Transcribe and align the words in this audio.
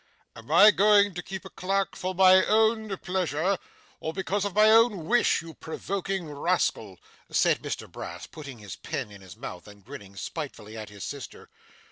'Am 0.35 0.49
I 0.49 0.71
going 0.71 1.13
to 1.13 1.21
keep 1.21 1.45
a 1.45 1.49
clerk 1.51 1.95
for 1.95 2.15
my 2.15 2.43
own 2.47 2.97
pleasure, 2.97 3.59
or 3.99 4.13
because 4.13 4.45
of 4.45 4.55
my 4.55 4.67
own 4.71 5.05
wish, 5.05 5.43
you 5.43 5.53
provoking 5.53 6.27
rascal!' 6.27 6.97
said 7.29 7.61
Mr 7.61 7.87
Brass, 7.87 8.25
putting 8.25 8.57
his 8.57 8.75
pen 8.75 9.11
in 9.11 9.21
his 9.21 9.37
mouth, 9.37 9.67
and 9.67 9.85
grinning 9.85 10.15
spitefully 10.15 10.75
at 10.75 10.89
his 10.89 11.03
sister. 11.03 11.51